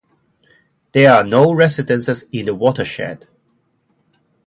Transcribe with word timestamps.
There 0.93 1.13
are 1.13 1.23
no 1.23 1.53
residences 1.53 2.23
in 2.31 2.45
the 2.47 2.55
watershed. 2.55 3.27